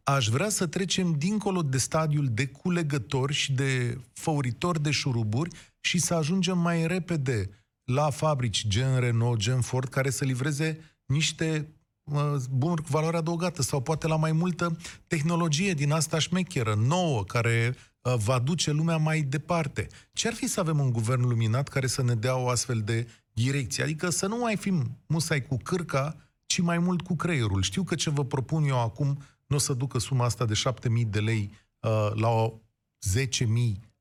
[0.03, 5.99] Aș vrea să trecem dincolo de stadiul de culegător și de făuritor de șuruburi și
[5.99, 7.49] să ajungem mai repede
[7.83, 11.67] la fabrici gen Renault, gen Ford, care să livreze niște
[12.49, 17.75] bunuri cu valoare adăugată sau poate la mai multă tehnologie din asta șmecheră, nouă, care
[18.01, 19.87] uh, va duce lumea mai departe.
[20.13, 23.07] Ce ar fi să avem un guvern luminat care să ne dea o astfel de
[23.33, 23.83] direcție.
[23.83, 26.15] Adică să nu mai fim musai cu cârca,
[26.45, 27.61] ci mai mult cu creierul.
[27.61, 29.17] Știu că ce vă propun eu acum
[29.47, 30.53] nu o să ducă suma asta de
[31.03, 32.29] 7.000 de lei uh, la
[33.39, 33.45] 10.000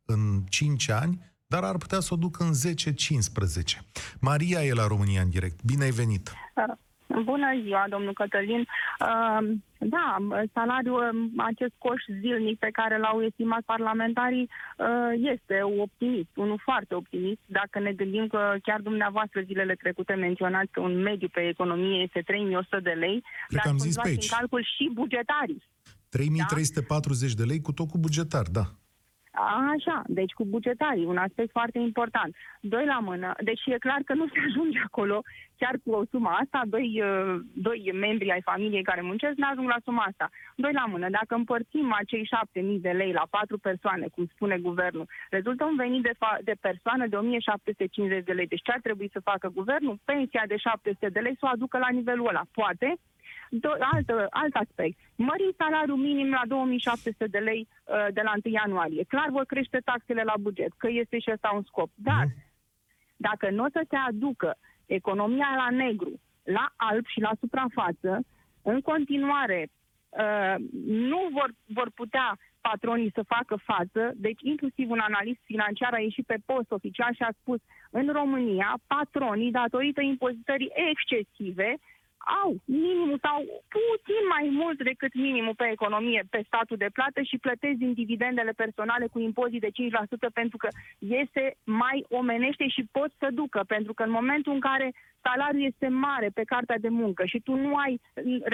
[0.04, 3.78] în 5 ani, dar ar putea să o ducă în 10-15.
[4.20, 5.62] Maria e la România în direct.
[5.62, 6.32] Bine ai venit!
[6.54, 6.76] Uh,
[7.24, 8.66] Bună ziua, domnul Cătălin.
[9.84, 10.16] Da,
[10.52, 14.50] salariul, acest coș zilnic pe care l-au estimat parlamentarii
[15.14, 17.40] este optimist, unul foarte optimist.
[17.46, 22.20] Dacă ne gândim că chiar dumneavoastră zilele trecute menționați că un mediu pe economie este
[22.20, 24.22] 3100 de lei, Cred dar am zis pe aici.
[24.30, 25.62] în calcul și bugetarii.
[26.08, 27.42] 3340 da?
[27.42, 28.64] de lei cu tot cu bugetar, da.
[29.34, 32.36] Așa, deci cu bugetarii, un aspect foarte important.
[32.60, 35.22] Doi la mână, deci e clar că nu se ajunge acolo
[35.58, 39.68] chiar cu o sumă asta, doi, uh, doi membri ai familiei care muncesc nu ajung
[39.68, 40.30] la suma asta.
[40.56, 45.08] Doi la mână, dacă împărțim acei 7.000 de lei la patru persoane, cum spune guvernul,
[45.30, 48.46] rezultă un venit de, fa- de persoană de 1.750 de lei.
[48.46, 49.98] Deci ce ar trebui să facă guvernul?
[50.04, 52.42] Pensia de 700 de lei să o aducă la nivelul ăla.
[52.52, 52.96] Poate,
[53.60, 54.98] Do- alt, alt aspect.
[55.16, 59.04] Mări salariul minim la 2700 de lei uh, de la 1 ianuarie.
[59.08, 61.90] Clar vor crește taxele la buget, că este și ăsta un scop.
[61.94, 62.34] Dar mm.
[63.16, 68.20] dacă nu o să se aducă economia la negru, la alb și la suprafață,
[68.62, 69.68] în continuare
[70.08, 75.98] uh, nu vor, vor putea patronii să facă față, deci inclusiv un analist financiar a
[75.98, 77.60] ieșit pe post oficial și a spus
[77.90, 81.76] în România, patronii, datorită impozitării excesive,
[82.42, 83.38] au minimul sau
[83.78, 88.52] puțin mai mult decât minimul pe economie, pe statul de plată și plătesc din dividendele
[88.62, 89.70] personale cu impozit de 5%
[90.32, 93.60] pentru că este mai omenește și pot să ducă.
[93.66, 97.54] Pentru că în momentul în care salariul este mare pe cartea de muncă și tu
[97.54, 98.00] nu ai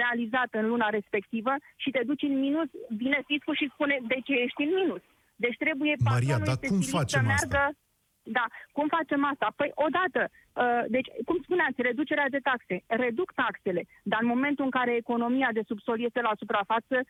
[0.01, 4.33] realizat în luna respectivă și te duci în minus, vine fiscul și spune de ce
[4.33, 5.01] ești în minus.
[5.35, 7.71] Deci trebuie Maria, dar cum facem să meargă, asta?
[8.23, 9.53] Da, cum facem asta?
[9.55, 14.71] Păi odată, uh, deci cum spuneați, reducerea de taxe, reduc taxele, dar în momentul în
[14.71, 17.01] care economia de subsol este la suprafață,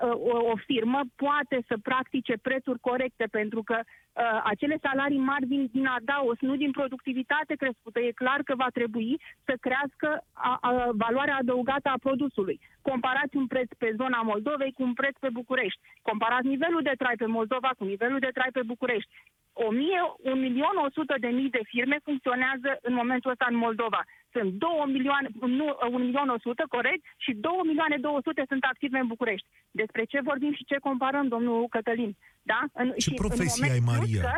[0.00, 5.68] o, o firmă poate să practice prețuri corecte, pentru că uh, acele salarii mari vin
[5.72, 8.00] din adaos, nu din productivitate crescută.
[8.00, 12.60] E clar că va trebui să crească a, a, valoarea adăugată a produsului.
[12.82, 15.80] Comparați un preț pe zona Moldovei cu un preț pe București.
[16.02, 19.10] Comparați nivelul de trai pe Moldova cu nivelul de trai pe București.
[19.52, 24.02] 1 milion 100 de mii de firme funcționează în momentul ăsta în Moldova.
[24.34, 29.06] Sunt 2 milioane, nu, 1 milion 100, corect, și 2 milioane 200 sunt active în
[29.06, 29.48] București.
[29.70, 32.16] Despre ce vorbim și ce comparăm, domnul Cătălin?
[32.42, 32.60] Da?
[32.72, 34.20] În, ce și profesie ai, Maria?
[34.20, 34.34] Că,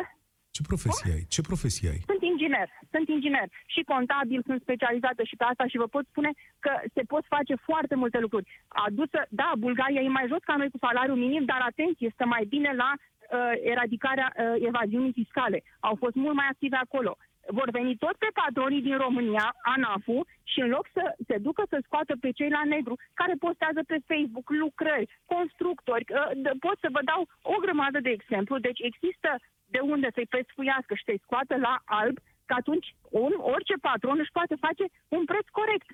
[0.55, 1.23] ce profesie ai?
[1.35, 2.01] Ce profesie ai?
[2.11, 6.31] Sunt inginer, sunt inginer și contabil, sunt specializată și pe asta și vă pot spune
[6.65, 8.49] că se pot face foarte multe lucruri.
[8.87, 12.43] Adusă, da, Bulgaria e mai jos ca noi cu salariul minim, dar atenție, este mai
[12.53, 15.63] bine la uh, eradicarea uh, evaziunii fiscale.
[15.79, 17.11] Au fost mult mai active acolo.
[17.47, 21.77] Vor veni tot pe patronii din România, ANAF-ul, și în loc să se ducă să
[21.83, 26.89] scoată pe cei la negru, care postează pe Facebook lucrări, constructori, uh, d- pot să
[26.91, 29.29] vă dau o grămadă de exemplu, deci există
[29.65, 34.35] de unde să-i pescuiască și să-i scoată la alb, că atunci un, orice patron își
[34.37, 35.89] poate face un preț corect.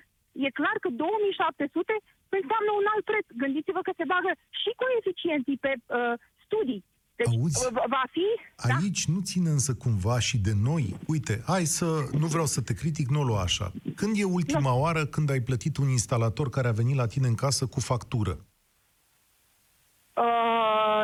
[0.46, 1.94] E clar că 2700
[2.28, 3.26] înseamnă un alt preț.
[3.42, 6.84] Gândiți-vă că se bagă și coeficienții pe uh, studii.
[7.24, 7.66] Deci Auzi?
[7.66, 8.66] uh, va fi...
[8.68, 8.74] da?
[8.74, 10.96] Aici nu ține însă cumva și de noi.
[11.06, 13.72] Uite, hai să, nu vreau să te critic, nu o lua așa.
[13.94, 17.34] Când e ultima oară când ai plătit un instalator care a venit la tine în
[17.34, 18.38] casă cu factură?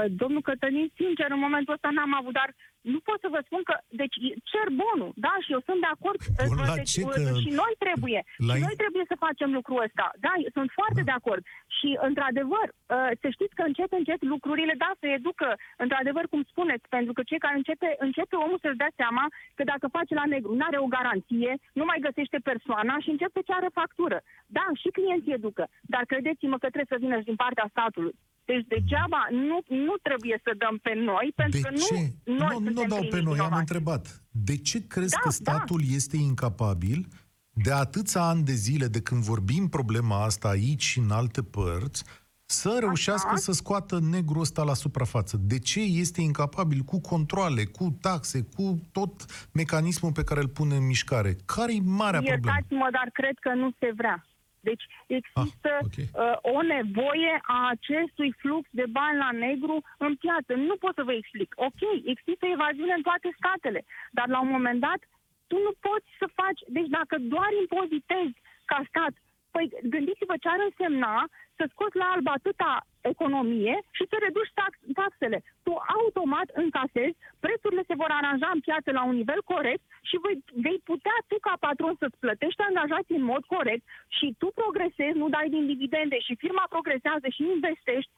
[0.08, 2.50] Uh, domnul Cătălin, sincer, în momentul ăsta n-am avut, dar
[2.94, 4.16] nu pot să vă spun că, deci,
[4.50, 6.18] cer bonul, da, și eu sunt de acord.
[6.50, 7.00] Bun, la deci, ce?
[7.04, 10.06] uh, Că Și noi trebuie, la și in- noi trebuie să facem lucrul ăsta.
[10.26, 11.06] Da, eu sunt foarte Da.
[11.08, 11.42] de acord.
[11.76, 15.50] Și, într-adevăr, uh, să știți că încet, încet lucrurile, da, se educă,
[15.84, 19.24] într-adevăr, cum spuneți, pentru că cei care începe, începe omul să-și dea seama
[19.56, 23.30] că dacă face la negru, nu are o garanție, nu mai găsește persoana și începe
[23.38, 24.18] să ceară factură.
[24.56, 28.14] Da, și clienții educă, dar credeți-mă că trebuie să vină și din partea statului.
[28.50, 32.12] Deci degeaba nu, nu trebuie să dăm pe noi, pentru De că nu ce?
[32.24, 33.60] noi nu, nu suntem dau pe primii noi, am vinovați.
[33.60, 34.22] întrebat.
[34.30, 35.34] De ce crezi Da, că da.
[35.40, 37.06] statul este incapabil
[37.50, 42.04] de atâția ani de zile de când vorbim problema asta aici și în alte părți,
[42.50, 45.36] să reușească să scoată negrul ăsta la suprafață.
[45.36, 49.12] De ce este incapabil cu controle, cu taxe, cu tot
[49.52, 51.36] mecanismul pe care îl pune în mișcare?
[51.44, 52.46] Care-i marea problemă?
[52.46, 54.24] Iertați-mă, dar cred că nu se vrea.
[54.60, 55.96] Deci există Ah, ok.
[55.98, 60.52] uh, o nevoie a acestui flux de bani la negru în piață.
[60.54, 61.50] Nu pot să vă explic.
[61.56, 65.00] Ok, există evaziune în toate statele, dar la un moment dat
[65.46, 66.60] tu nu poți să faci...
[66.66, 68.36] Deci dacă doar impozitezi
[68.70, 69.14] ca stat,
[69.58, 71.16] păi gândiți-vă ce ar însemna
[71.58, 72.72] să scoți la alb atâta
[73.12, 75.38] economie și să reduci tax, taxele.
[75.66, 80.36] Tu automat încasezi, prețurile se vor aranja în piață la un nivel corect și vei,
[80.64, 83.84] vei putea tu ca patron să-ți plătești angajații în mod corect
[84.16, 88.12] și tu progresezi, nu dai din dividende și firma progresează și investești.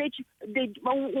[0.00, 0.18] Deci,
[0.54, 0.62] de,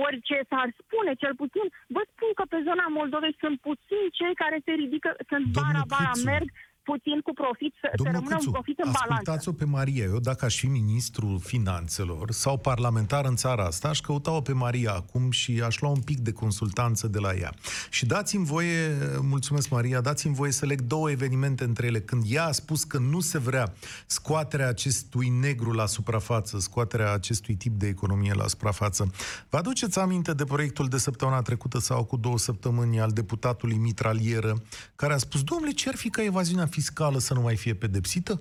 [0.06, 4.58] orice s-ar spune, cel puțin, vă spun că pe zona Moldovei sunt puțini cei care
[4.66, 6.28] se ridică, sunt Domnul bara-bara, Câțu.
[6.30, 6.48] merg
[6.90, 9.12] puțin cu profit, să, să Domnul rămână un Câțu, profit în balanță.
[9.14, 10.04] ascultați-o pe Maria.
[10.04, 14.92] Eu, dacă aș fi ministrul finanțelor sau parlamentar în țara asta, aș căuta-o pe Maria
[14.92, 17.52] acum și aș lua un pic de consultanță de la ea.
[17.90, 18.78] Și dați-mi voie,
[19.20, 22.00] mulțumesc Maria, dați-mi voie să leg două evenimente între ele.
[22.00, 23.72] Când ea a spus că nu se vrea
[24.06, 29.10] scoaterea acestui negru la suprafață, scoaterea acestui tip de economie la suprafață.
[29.50, 34.62] Vă aduceți aminte de proiectul de săptămâna trecută sau cu două săptămâni al deputatului Mitralieră,
[34.96, 38.32] care a spus, domnule, ce ar fi ca evaziunea fiscală să nu mai fie pedepsită?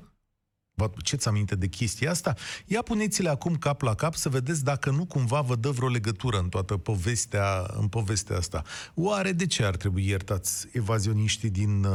[0.77, 2.33] Vă aduceți aminte de chestia asta?
[2.65, 6.37] Ia puneți-le acum cap la cap să vedeți dacă nu cumva vă dă vreo legătură
[6.37, 7.47] în toată povestea,
[7.81, 8.61] în povestea asta.
[8.95, 11.93] Oare de ce ar trebui iertați evazioniștii din uh,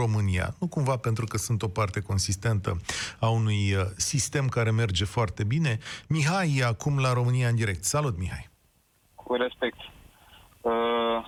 [0.00, 0.46] România?
[0.60, 2.70] Nu cumva pentru că sunt o parte consistentă
[3.20, 5.78] a unui uh, sistem care merge foarte bine?
[6.08, 7.84] Mihai e acum la România în direct.
[7.84, 8.48] Salut, Mihai!
[9.14, 9.78] Cu respect.
[10.60, 11.20] Uh,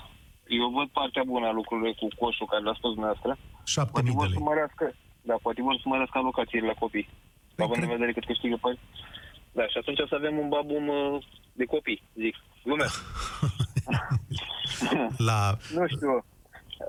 [0.61, 3.33] Eu văd partea bună a lucrurilor cu coșul care l-a spus dumneavoastră.
[3.77, 4.43] 7.000 Poate de vor să lei.
[4.43, 7.09] mărească, da, poate vor să mărească alocațiile la copii.
[7.55, 8.79] Păi, Având în cred- vedere cât câștigă pe
[9.53, 12.35] Da, și atunci o să avem un babum uh, de copii, zic.
[12.63, 12.87] Lumea.
[15.29, 15.57] La...
[15.79, 16.25] nu știu.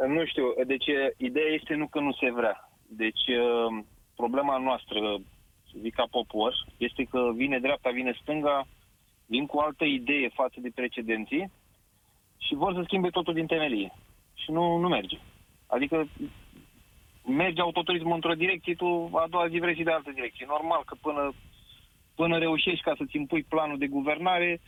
[0.08, 0.44] Nu știu.
[0.68, 2.70] Deci, uh, ideea este nu că nu se vrea.
[2.88, 3.84] Deci, uh,
[4.16, 5.00] problema noastră,
[5.72, 8.68] să zic ca popor, este că vine dreapta, vine stânga,
[9.26, 11.52] vin cu altă idee față de precedenții
[12.38, 13.94] și vor să schimbe totul din temelie.
[14.34, 15.18] Și nu, nu merge.
[15.68, 16.08] Adică
[17.30, 20.46] merge autoturismul într-o direcție, tu a doua zi vrei și de altă direcție.
[20.50, 21.34] Normal că până,
[22.16, 24.62] până reușești ca să-ți impui planul de guvernare,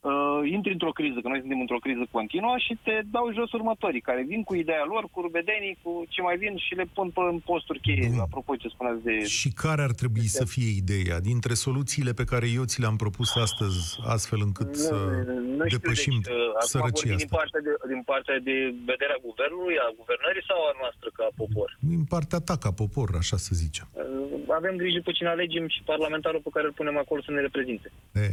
[0.00, 4.00] uh, intri într-o criză, că noi suntem într-o criză continuă și te dau jos următorii,
[4.08, 7.20] care vin cu ideea lor, cu rubedenii, cu ce mai vin și le pun pe
[7.32, 8.18] în posturi cheie, Bun.
[8.26, 9.14] apropo ce spuneați de...
[9.40, 13.30] Și care ar trebui să fie ideea dintre soluțiile pe care eu ți le-am propus
[13.46, 13.78] astăzi,
[14.14, 14.96] astfel încât să
[15.74, 17.36] depășim deci, uh, acum sărăcia vorbim din asta?
[17.38, 18.56] partea, de, din partea de
[18.90, 21.68] vederea guvernului, a guvernării sau a noastră ca popor?
[21.92, 23.86] Din partea ta ca popor, așa să zicem.
[23.92, 27.40] Uh, Avem grijă pe cine alegem și parlamentarul pe care îl punem acolo să ne
[27.46, 27.88] reprezinte.
[28.24, 28.26] E,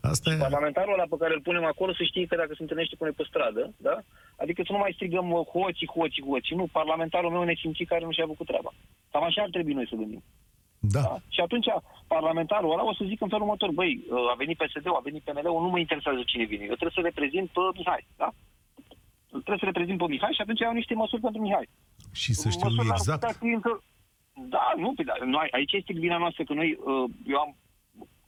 [0.00, 0.36] asta e...
[0.36, 3.12] Parlamentarul ăla pe care îl punem acolo să știe că dacă se întâlnește cu noi
[3.12, 3.96] pe stradă, da?
[4.42, 6.56] Adică să nu mai strigăm uh, hoții, hoții, hoții.
[6.56, 8.70] Nu, parlamentarul meu nesimțit care nu și-a făcut treaba.
[9.10, 10.22] Cam așa ar trebui noi să gândim.
[10.78, 11.00] Da.
[11.00, 11.16] Da?
[11.28, 11.66] Și atunci
[12.06, 15.22] parlamentarul ăla o să zică în felul următor, băi, uh, a venit PSD-ul, a venit
[15.22, 16.62] PNL-ul, nu mă interesează cine vine.
[16.72, 18.28] Eu trebuie să reprezint pe Mihai, da?
[19.28, 21.68] Trebuie să reprezint pe Mihai și atunci iau niște măsuri pentru Mihai.
[22.12, 23.20] Și să știu Măsurile ar exact.
[23.20, 23.82] putea fi încă-
[24.54, 27.56] Da, nu, pe da, noi, aici este vina noastră că noi, uh, eu am,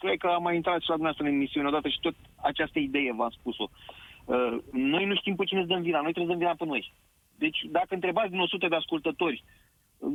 [0.03, 2.15] cred că am mai intrat și la dumneavoastră în emisiune odată și tot
[2.51, 3.67] această idee v-am spus-o.
[4.25, 4.53] Uh,
[4.93, 6.83] noi nu știm pe cine să dăm vina, noi trebuie să dăm vina pe noi.
[7.45, 9.45] Deci dacă întrebați din 100 de ascultători,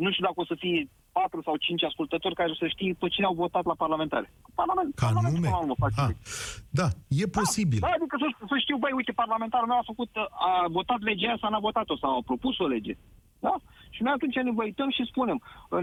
[0.03, 0.79] nu știu dacă o să fie
[1.11, 4.27] 4 sau 5 ascultători care să știe pe cine au votat la parlamentare.
[4.61, 5.47] Parlament, Ca Parlamentul nume?
[5.47, 6.21] până la urmă face Ah, legi.
[6.79, 6.87] da,
[7.21, 7.79] e posibil.
[7.85, 10.11] Da, adică să, să știu, băi, uite, parlamentarul meu a făcut,
[10.49, 12.93] a votat legea asta, n-a votat-o sau a propus o lege.
[13.39, 13.53] Da?
[13.89, 15.37] Și noi atunci ne uităm și spunem,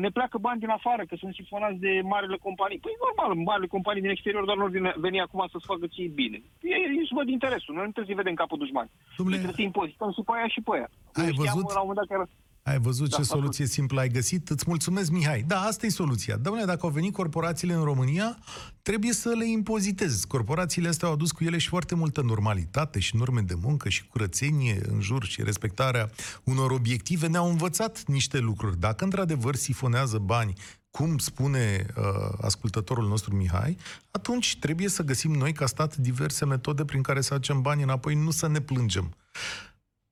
[0.04, 2.78] ne pleacă bani din afară, că sunt sifonați de marile companii.
[2.78, 6.38] Păi normal, marile companii din exterior doar nu vine, veni acum să-ți facă ție bine.
[6.74, 8.90] Ei își văd interesul, noi nu trebuie să-i vedem capul dușmani.
[9.16, 10.88] Domnule- Noi trebuie să impozităm și pe aia și pe aia.
[11.20, 11.72] Ai Eu știam văzut?
[11.76, 12.22] La un moment dat chiar...
[12.66, 13.40] Ai văzut Da, ce ascult.
[13.40, 14.50] soluție simplă ai găsit?
[14.50, 15.42] Îți mulțumesc, Mihai.
[15.42, 16.37] Da, asta e soluția.
[16.37, 18.38] Domnule, dacă au venit corporațiile în România,
[18.83, 20.27] trebuie să le impozitezi.
[20.27, 24.07] Corporațiile astea au adus cu ele și foarte multă normalitate și norme de muncă și
[24.07, 26.11] curățenie în jur și respectarea
[26.44, 27.27] unor obiective.
[27.27, 28.79] Ne-au învățat niște lucruri.
[28.81, 30.53] Dacă într-adevăr sifonează bani
[30.90, 32.05] cum spune uh,
[32.40, 33.77] ascultătorul nostru Mihai,
[34.11, 38.14] atunci trebuie să găsim noi, ca stat, diverse metode prin care să aducem banii înapoi,
[38.14, 39.14] nu să ne plângem.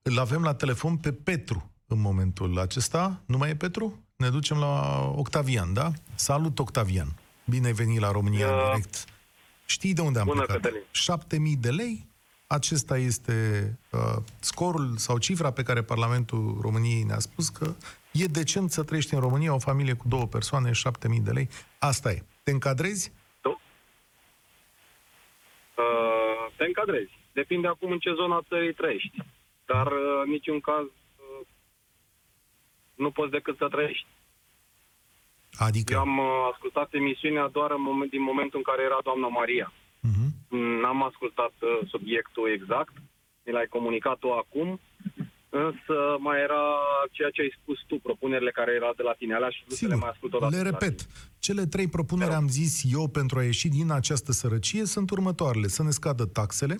[0.02, 3.20] Îl avem la telefon pe Petru în momentul acesta.
[3.26, 4.02] Nu mai e Petru?
[4.16, 5.90] Ne ducem la Octavian, da?
[6.14, 7.08] Salut, Octavian!
[7.44, 9.04] Bine ai venit la România în Uh, direct.
[9.64, 10.62] Știi de unde am bună, plecat?
[10.62, 10.82] Cătălin.
[10.90, 12.06] 7000 de lei.
[12.46, 13.32] Acesta este
[13.90, 17.74] uh, scorul sau cifra pe care Parlamentul României ne-a spus că
[18.12, 21.48] e decent să trăiești în România o familie cu două persoane, 7000 de lei.
[21.78, 22.22] Asta e.
[22.42, 23.12] Te încadrezi?
[25.76, 27.12] Uh, te încadrezi.
[27.32, 29.16] Depinde acum în ce zona țării trăiești.
[29.66, 31.01] Dar uh, în niciun caz uh,
[32.94, 34.06] nu poți decât să trăiești.
[35.52, 35.92] Adică...
[35.92, 39.72] Eu am uh, ascultat emisiunea doar în moment, din momentul în care era doamna Maria.
[40.08, 40.28] Uh-huh.
[40.82, 42.94] N-am ascultat uh, subiectul exact,
[43.44, 44.80] mi l-ai comunicat tu acum,
[45.48, 46.64] însă mai era
[47.10, 49.86] ceea ce ai spus tu, propunerile care erau de la tine, alea și nu să
[49.86, 50.56] le mai ascult odată.
[50.56, 50.96] le de la repet.
[50.96, 51.10] tine.
[51.38, 55.66] Cele trei propuneri am zis eu pentru a ieși din această sărăcie sunt următoarele.
[55.66, 56.78] Să ne scadă taxele,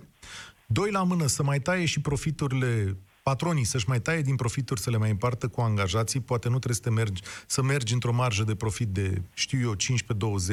[0.67, 4.89] doi la mână să mai taie și profiturile patronii să-și mai taie din profituri să
[4.89, 8.43] le mai împartă cu angajații, poate nu trebuie să, te mergi, să mergi într-o marjă
[8.43, 9.75] de profit de, știu eu,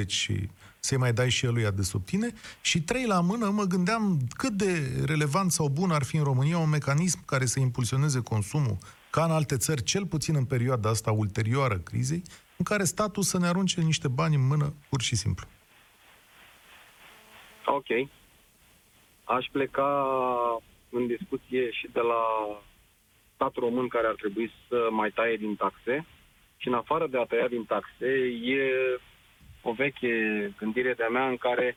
[0.03, 0.49] 15-20 și
[0.81, 2.33] să-i mai dai și eluia de sub tine.
[2.61, 6.59] Și trei la mână, mă gândeam cât de relevant sau bun ar fi în România
[6.59, 8.79] un mecanism care să impulsioneze consumul,
[9.11, 12.23] ca în alte țări, cel puțin în perioada asta ulterioară crizei,
[12.57, 15.47] în care statul să ne arunce niște bani în mână, pur și simplu.
[17.67, 18.09] Ok.
[19.25, 19.83] Aș pleca
[20.91, 22.23] în discuție și de la
[23.35, 26.07] statul român care ar trebui să mai taie din taxe
[26.57, 28.09] și în afară de a tăia din taxe
[28.57, 28.61] e
[29.63, 30.13] o veche
[30.59, 31.77] gândire de-a mea în care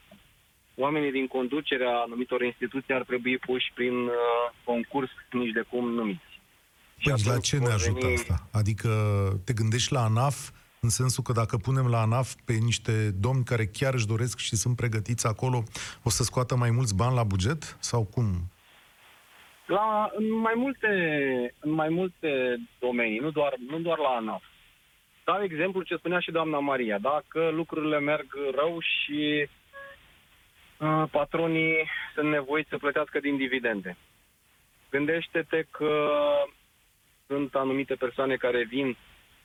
[0.75, 4.13] oamenii din conducerea anumitor instituții ar trebui puși prin uh,
[4.63, 6.31] concurs nici de cum numiți.
[6.97, 8.47] Și Păi la atunci ce ne vor ajută veni- asta?
[8.51, 8.89] Adică
[9.45, 10.49] te gândești la ANAF
[10.79, 14.55] în sensul că dacă punem la ANAF pe niște domni care chiar își doresc și
[14.55, 15.63] sunt pregătiți acolo,
[16.03, 17.77] o să scoată mai mulți bani la buget?
[17.79, 18.51] Sau cum?
[19.65, 20.89] La, în, mai multe,
[21.59, 24.43] în mai multe domenii, nu doar, nu doar la ANAF.
[25.23, 26.97] Dau exemplu ce spunea și doamna Maria.
[26.97, 29.47] Dacă lucrurile merg rău și
[30.77, 33.97] uh, patronii sunt nevoiți să plătească din dividende.
[34.89, 36.11] Gândește-te că
[37.27, 38.97] sunt anumite persoane care vin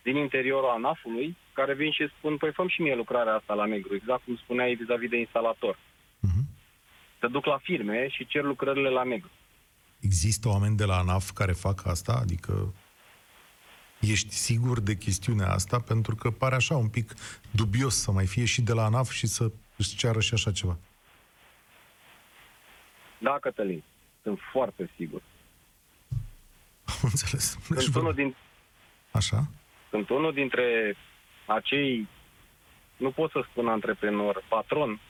[0.03, 3.95] din interiorul ANAF-ului, care vin și spun, păi făm și mie lucrarea asta la negru,
[3.95, 5.79] exact cum spuneai vis-a-vis de instalator.
[6.21, 6.43] Mhm.
[7.21, 9.31] Se duc la firme și cer lucrările la negru.
[10.01, 12.13] Există oameni de la ANAF care fac asta?
[12.13, 12.75] Adică
[14.01, 15.81] ești sigur de chestiunea asta?
[15.81, 17.13] Pentru că pare așa un pic
[17.51, 20.79] dubios să mai fie și de la ANAF și să își ceară și așa ceva.
[23.19, 23.83] Da, Cătălin,
[24.23, 25.23] sunt foarte sigur.
[26.85, 27.59] Am înțeles.
[27.69, 28.37] Deci, Sunt unul, din,
[29.11, 29.47] Așa?
[29.91, 30.97] sunt unul dintre
[31.47, 32.09] acei,
[32.97, 35.01] nu pot să spun antreprenor, patron,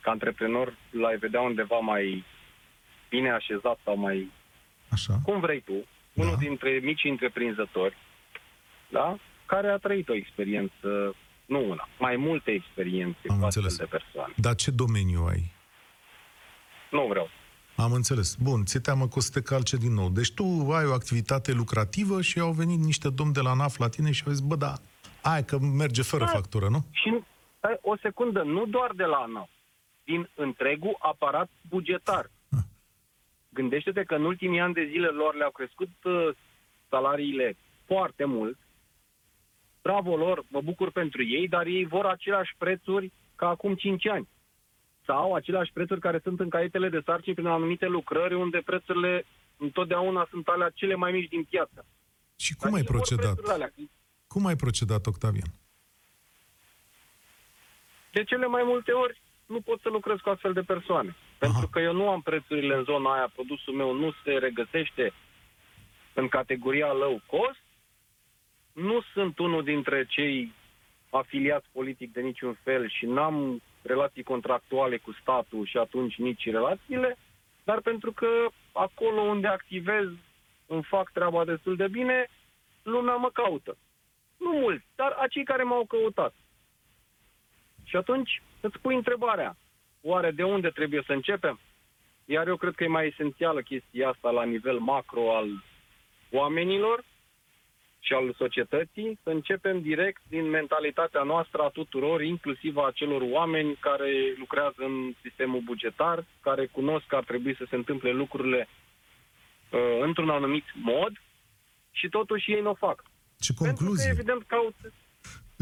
[0.00, 2.24] ca antreprenor l-ai vedea undeva mai
[3.12, 4.30] bine așezat sau mai,
[4.88, 5.14] Așa.
[5.24, 5.72] cum vrei tu,
[6.12, 6.22] Da.
[6.22, 7.96] unul dintre mici întreprinzători,
[8.90, 9.16] da?
[9.46, 11.14] care a trăit o experiență,
[11.46, 13.76] nu una, mai multe experiențe Am cu astfel înțeles.
[13.76, 14.32] de persoane.
[14.36, 15.42] Dar ce domeniu ai?
[16.90, 17.28] Nu vreau.
[17.76, 18.34] Am înțeles.
[18.34, 20.08] Bun, ți-e teamă că o să te calce din nou.
[20.10, 23.88] Deci tu ai o activitate lucrativă și au venit niște domni de la NAF la
[23.88, 24.72] tine și au zis, bă, da,
[25.22, 26.30] hai că merge fără Da.
[26.30, 26.84] factură, nu?
[26.90, 27.18] Și
[27.58, 29.48] stai, o secundă, nu doar de la ANAF,
[30.04, 32.30] din întregul aparat bugetar.
[33.52, 33.58] Ah.
[33.60, 36.28] Gândește-te că în ultimii ani de zile lor le-au crescut uh,
[36.88, 38.58] salariile foarte mult.
[39.82, 44.28] Bravo lor, mă bucur pentru ei, dar ei vor aceleași prețuri ca acum 5 ani.
[45.06, 49.24] Sau aceleași prețuri care sunt în caietele de sarcini prin anumite lucrări unde prețurile
[49.56, 51.86] întotdeauna sunt alea cele mai mici din piață.
[52.36, 53.24] Și Dar cum ai ei vor procedat?
[53.34, 53.72] prețurile alea.
[54.26, 55.48] Cum ai procedat, Octavian?
[58.12, 61.16] De cele mai multe ori nu pot să lucrez cu astfel de persoane.
[61.46, 65.12] Pentru că eu nu am prețurile în zona aia, produsul meu nu se regăsește
[66.14, 67.64] în categoria low cost.
[68.72, 70.52] Nu sunt unul dintre cei
[71.10, 77.16] afiliați politic de niciun fel și n-am relații contractuale cu statul și atunci nici relațiile,
[77.64, 78.28] dar pentru că
[78.72, 80.08] acolo unde activez
[80.66, 82.28] îmi fac treaba destul de bine,
[82.82, 83.76] lumea mă caută.
[84.36, 86.34] Nu mulți, dar acei care m-au căutat.
[87.84, 89.56] Și atunci îți pui întrebarea,
[90.02, 91.60] oare de unde trebuie să începem?
[92.24, 95.64] Iar eu cred că e mai esențială chestia asta la nivel macro al
[96.30, 97.04] oamenilor
[97.98, 103.76] și al societății, să începem direct din mentalitatea noastră a tuturor, inclusiv a celor oameni
[103.80, 109.80] care lucrează în sistemul bugetar, care cunosc că ar trebui să se întâmple lucrurile uh,
[110.00, 111.12] într-un anumit mod
[111.90, 113.02] și totuși ei nu o fac.
[113.38, 114.10] Ce Pentru că, concluzie!
[114.10, 114.92] evident, caută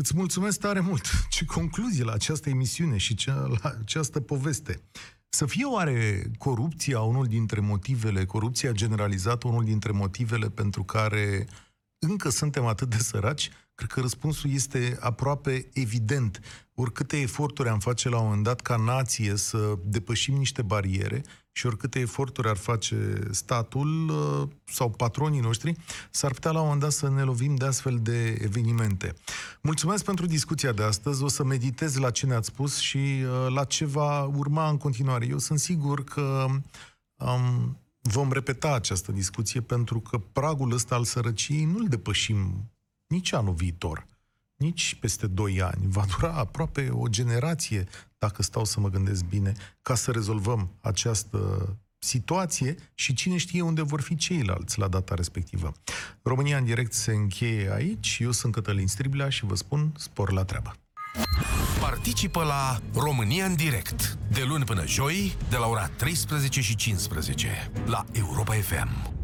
[0.01, 1.05] Îți mulțumesc tare mult!
[1.29, 4.81] Ce concluzie la această emisiune și cea, la această poveste!
[5.29, 11.47] Să fie oare corupția unul dintre motivele, corupția generalizată unul dintre motivele pentru care
[11.99, 13.51] încă suntem atât de săraci?
[13.81, 16.41] Cred că răspunsul este aproape evident.
[16.75, 21.23] Oricâte eforturi am face la un moment dat ca nație să depășim niște bariere
[21.53, 25.77] și oricâte eforturi ar face statul uh, sau patronii noștri,
[26.11, 29.15] s-ar putea la un moment dat să ne lovim de astfel de evenimente.
[29.63, 31.23] Mulțumesc pentru discuția de astăzi.
[31.23, 35.27] O să meditez la ce ne-ați spus și uh, la ce va urma în continuare.
[35.27, 36.47] Eu sunt sigur că
[37.17, 42.71] um, vom repeta această discuție pentru că pragul ăsta al sărăciei nu-l depășim
[43.11, 44.07] nici anul viitor,
[44.57, 45.87] nici peste 2 ani.
[45.87, 47.89] Va dura aproape o generație,
[48.19, 49.53] dacă stau să mă gândesc bine,
[49.83, 55.73] ca să rezolvăm această situație și cine știe unde vor fi ceilalți la data respectivă.
[56.23, 58.19] România în direct se încheie aici.
[58.21, 60.75] Eu sunt Cătălin Striblea și vă spun spor la treabă.
[61.81, 67.71] Participă la România în direct de luni până joi de la ora 13 și 15
[67.87, 69.19] la Europa FM.